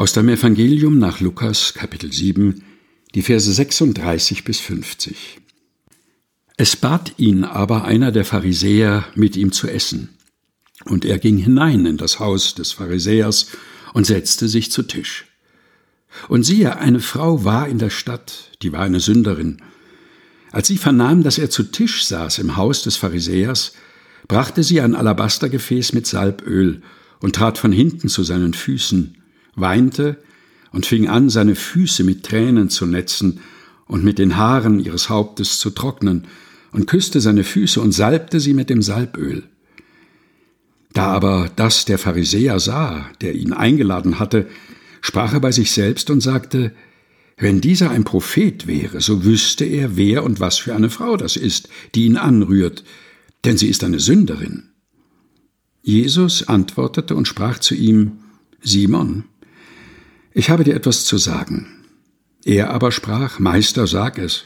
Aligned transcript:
Aus 0.00 0.14
dem 0.14 0.30
Evangelium 0.30 0.98
nach 0.98 1.20
Lukas 1.20 1.74
Kapitel 1.74 2.10
7, 2.10 2.62
die 3.14 3.20
Verse 3.20 3.52
36 3.52 4.44
bis 4.44 4.58
50. 4.58 5.42
Es 6.56 6.74
bat 6.74 7.12
ihn 7.18 7.44
aber 7.44 7.84
einer 7.84 8.10
der 8.10 8.24
Pharisäer, 8.24 9.04
mit 9.14 9.36
ihm 9.36 9.52
zu 9.52 9.68
essen. 9.68 10.08
Und 10.86 11.04
er 11.04 11.18
ging 11.18 11.36
hinein 11.36 11.84
in 11.84 11.98
das 11.98 12.18
Haus 12.18 12.54
des 12.54 12.72
Pharisäers 12.72 13.48
und 13.92 14.06
setzte 14.06 14.48
sich 14.48 14.72
zu 14.72 14.84
Tisch. 14.84 15.26
Und 16.28 16.44
siehe, 16.44 16.78
eine 16.78 17.00
Frau 17.00 17.44
war 17.44 17.68
in 17.68 17.76
der 17.76 17.90
Stadt, 17.90 18.52
die 18.62 18.72
war 18.72 18.80
eine 18.80 19.00
Sünderin. 19.00 19.60
Als 20.50 20.68
sie 20.68 20.78
vernahm, 20.78 21.22
dass 21.22 21.36
er 21.36 21.50
zu 21.50 21.64
Tisch 21.64 22.06
saß 22.06 22.38
im 22.38 22.56
Haus 22.56 22.84
des 22.84 22.96
Pharisäers, 22.96 23.74
brachte 24.28 24.62
sie 24.62 24.80
ein 24.80 24.94
Alabastergefäß 24.94 25.92
mit 25.92 26.06
Salböl 26.06 26.80
und 27.20 27.36
trat 27.36 27.58
von 27.58 27.70
hinten 27.70 28.08
zu 28.08 28.22
seinen 28.22 28.54
Füßen 28.54 29.19
weinte 29.54 30.18
und 30.72 30.86
fing 30.86 31.08
an, 31.08 31.30
seine 31.30 31.54
Füße 31.54 32.04
mit 32.04 32.24
Tränen 32.24 32.70
zu 32.70 32.86
netzen 32.86 33.40
und 33.86 34.04
mit 34.04 34.18
den 34.18 34.36
Haaren 34.36 34.78
ihres 34.80 35.08
Hauptes 35.08 35.58
zu 35.58 35.70
trocknen, 35.70 36.26
und 36.72 36.86
küsste 36.86 37.20
seine 37.20 37.44
Füße 37.44 37.80
und 37.80 37.92
salbte 37.92 38.40
sie 38.40 38.54
mit 38.54 38.70
dem 38.70 38.82
Salböl. 38.82 39.42
Da 40.92 41.06
aber 41.06 41.50
das 41.56 41.84
der 41.84 41.98
Pharisäer 41.98 42.58
sah, 42.58 43.10
der 43.20 43.34
ihn 43.34 43.52
eingeladen 43.52 44.18
hatte, 44.18 44.48
sprach 45.00 45.32
er 45.32 45.40
bei 45.40 45.52
sich 45.52 45.72
selbst 45.72 46.10
und 46.10 46.20
sagte, 46.20 46.72
wenn 47.36 47.60
dieser 47.60 47.90
ein 47.90 48.04
Prophet 48.04 48.66
wäre, 48.66 49.00
so 49.00 49.24
wüsste 49.24 49.64
er, 49.64 49.96
wer 49.96 50.24
und 50.24 50.40
was 50.40 50.58
für 50.58 50.74
eine 50.74 50.90
Frau 50.90 51.16
das 51.16 51.36
ist, 51.36 51.68
die 51.94 52.04
ihn 52.04 52.16
anrührt, 52.16 52.84
denn 53.44 53.56
sie 53.56 53.68
ist 53.68 53.82
eine 53.82 54.00
Sünderin. 54.00 54.64
Jesus 55.82 56.46
antwortete 56.46 57.14
und 57.14 57.26
sprach 57.26 57.58
zu 57.58 57.74
ihm, 57.74 58.18
Simon, 58.60 59.24
ich 60.40 60.48
habe 60.48 60.64
dir 60.64 60.74
etwas 60.74 61.04
zu 61.04 61.18
sagen. 61.18 61.66
Er 62.46 62.70
aber 62.70 62.92
sprach, 62.92 63.38
Meister, 63.38 63.86
sag 63.86 64.16
es. 64.16 64.44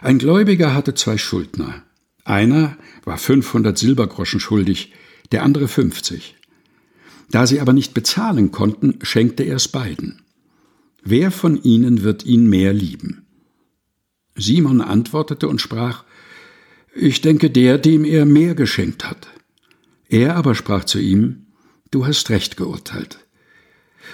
Ein 0.00 0.18
Gläubiger 0.18 0.72
hatte 0.72 0.94
zwei 0.94 1.18
Schuldner. 1.18 1.82
Einer 2.24 2.78
war 3.04 3.18
500 3.18 3.76
Silbergroschen 3.76 4.38
schuldig, 4.38 4.92
der 5.32 5.42
andere 5.42 5.66
50. 5.66 6.36
Da 7.28 7.44
sie 7.48 7.58
aber 7.58 7.72
nicht 7.72 7.92
bezahlen 7.92 8.52
konnten, 8.52 9.00
schenkte 9.02 9.42
er 9.42 9.56
es 9.56 9.66
beiden. 9.66 10.22
Wer 11.02 11.32
von 11.32 11.60
ihnen 11.60 12.04
wird 12.04 12.24
ihn 12.24 12.48
mehr 12.48 12.72
lieben? 12.72 13.26
Simon 14.36 14.80
antwortete 14.80 15.48
und 15.48 15.60
sprach, 15.60 16.04
Ich 16.94 17.20
denke 17.20 17.50
der, 17.50 17.78
dem 17.78 18.04
er 18.04 18.26
mehr 18.26 18.54
geschenkt 18.54 19.10
hat. 19.10 19.26
Er 20.08 20.36
aber 20.36 20.54
sprach 20.54 20.84
zu 20.84 21.00
ihm, 21.00 21.46
Du 21.90 22.06
hast 22.06 22.30
recht 22.30 22.56
geurteilt. 22.56 23.18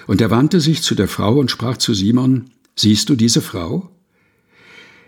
Und 0.07 0.21
er 0.21 0.31
wandte 0.31 0.61
sich 0.61 0.83
zu 0.83 0.95
der 0.95 1.09
Frau 1.09 1.39
und 1.39 1.51
sprach 1.51 1.77
zu 1.77 1.95
Simon, 1.95 2.51
Siehst 2.77 3.09
du 3.09 3.15
diese 3.15 3.41
Frau? 3.41 3.91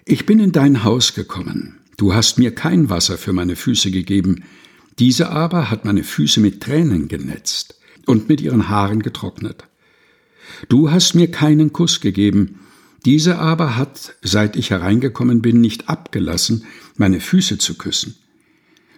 Ich 0.05 0.25
bin 0.25 0.39
in 0.39 0.53
dein 0.53 0.85
Haus 0.85 1.15
gekommen, 1.15 1.81
du 1.97 2.15
hast 2.15 2.39
mir 2.39 2.55
kein 2.55 2.91
Wasser 2.91 3.19
für 3.19 3.33
meine 3.33 3.57
Füße 3.57 3.91
gegeben, 3.91 4.45
diese 5.01 5.31
aber 5.31 5.69
hat 5.69 5.85
meine 5.85 6.05
Füße 6.05 6.41
mit 6.41 6.63
Tränen 6.63 7.09
genetzt 7.09 7.81
und 8.07 8.29
mit 8.29 8.41
ihren 8.41 8.69
Haaren 8.69 9.03
getrocknet. 9.03 9.65
Du 10.69 10.93
hast 10.93 11.15
mir 11.15 11.29
keinen 11.31 11.73
Kuss 11.73 12.01
gegeben, 12.01 12.61
diese 13.05 13.39
aber 13.39 13.77
hat, 13.77 14.15
seit 14.23 14.55
ich 14.55 14.71
hereingekommen 14.71 15.43
bin, 15.43 15.61
nicht 15.61 15.89
abgelassen, 15.89 16.65
meine 16.97 17.19
Füße 17.19 17.59
zu 17.59 17.77
küssen. 17.77 18.15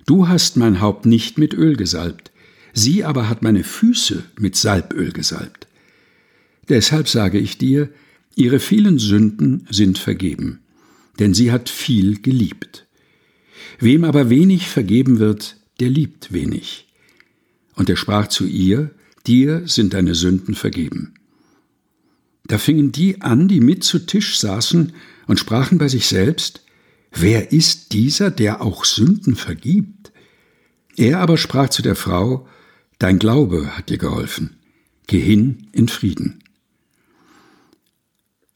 Du 0.04 0.28
hast 0.28 0.58
mein 0.58 0.80
Haupt 0.82 1.06
nicht 1.06 1.38
mit 1.38 1.54
Öl 1.54 1.76
gesalbt, 1.76 2.30
sie 2.74 3.04
aber 3.04 3.30
hat 3.30 3.42
meine 3.42 3.64
Füße 3.64 4.24
mit 4.38 4.56
Salböl 4.56 5.12
gesalbt. 5.12 5.67
Deshalb 6.68 7.08
sage 7.08 7.38
ich 7.38 7.58
dir, 7.58 7.90
ihre 8.34 8.60
vielen 8.60 8.98
Sünden 8.98 9.66
sind 9.70 9.98
vergeben, 9.98 10.60
denn 11.18 11.34
sie 11.34 11.50
hat 11.50 11.68
viel 11.68 12.20
geliebt. 12.20 12.86
Wem 13.80 14.04
aber 14.04 14.30
wenig 14.30 14.68
vergeben 14.68 15.18
wird, 15.18 15.56
der 15.80 15.90
liebt 15.90 16.32
wenig. 16.32 16.86
Und 17.74 17.88
er 17.88 17.96
sprach 17.96 18.28
zu 18.28 18.46
ihr, 18.46 18.90
dir 19.26 19.62
sind 19.66 19.94
deine 19.94 20.14
Sünden 20.14 20.54
vergeben. 20.54 21.14
Da 22.46 22.58
fingen 22.58 22.92
die 22.92 23.20
an, 23.20 23.46
die 23.46 23.60
mit 23.60 23.84
zu 23.84 24.00
Tisch 24.00 24.38
saßen 24.38 24.92
und 25.26 25.38
sprachen 25.38 25.78
bei 25.78 25.88
sich 25.88 26.06
selbst, 26.06 26.62
wer 27.12 27.52
ist 27.52 27.92
dieser, 27.92 28.30
der 28.30 28.62
auch 28.62 28.84
Sünden 28.84 29.36
vergibt? 29.36 30.12
Er 30.96 31.20
aber 31.20 31.36
sprach 31.36 31.68
zu 31.68 31.82
der 31.82 31.94
Frau, 31.94 32.48
dein 32.98 33.18
Glaube 33.18 33.76
hat 33.76 33.90
dir 33.90 33.98
geholfen, 33.98 34.56
geh 35.06 35.20
hin 35.20 35.68
in 35.72 35.88
Frieden. 35.88 36.42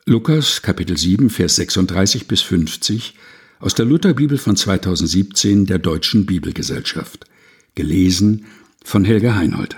Lukas 0.04 0.62
Kapitel 0.62 0.96
7 0.96 1.30
Vers 1.30 1.54
36 1.54 2.26
bis 2.26 2.42
50 2.42 3.14
aus 3.60 3.76
der 3.76 3.86
Lutherbibel 3.86 4.36
von 4.36 4.56
2017 4.56 5.66
der 5.66 5.78
Deutschen 5.78 6.26
Bibelgesellschaft. 6.26 7.24
Gelesen 7.76 8.46
von 8.84 9.04
Helga 9.04 9.36
Heinold. 9.36 9.76